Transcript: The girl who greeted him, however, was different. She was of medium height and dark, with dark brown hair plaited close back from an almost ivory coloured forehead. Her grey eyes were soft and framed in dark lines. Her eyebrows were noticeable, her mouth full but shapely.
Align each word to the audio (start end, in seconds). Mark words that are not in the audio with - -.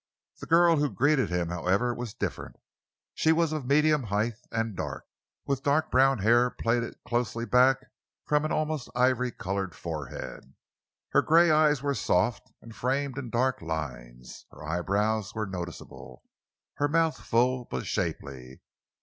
The 0.39 0.47
girl 0.47 0.77
who 0.77 0.89
greeted 0.89 1.29
him, 1.29 1.49
however, 1.49 1.93
was 1.93 2.15
different. 2.15 2.55
She 3.13 3.31
was 3.31 3.53
of 3.53 3.67
medium 3.67 4.01
height 4.05 4.33
and 4.51 4.75
dark, 4.75 5.05
with 5.45 5.61
dark 5.61 5.91
brown 5.91 6.17
hair 6.23 6.49
plaited 6.49 6.95
close 7.07 7.35
back 7.45 7.77
from 8.25 8.43
an 8.43 8.51
almost 8.51 8.89
ivory 8.95 9.29
coloured 9.31 9.75
forehead. 9.75 10.55
Her 11.11 11.21
grey 11.21 11.51
eyes 11.51 11.83
were 11.83 11.93
soft 11.93 12.51
and 12.63 12.75
framed 12.75 13.19
in 13.19 13.29
dark 13.29 13.61
lines. 13.61 14.47
Her 14.49 14.65
eyebrows 14.67 15.35
were 15.35 15.45
noticeable, 15.45 16.23
her 16.77 16.87
mouth 16.87 17.17
full 17.17 17.65
but 17.65 17.85
shapely. 17.85 18.59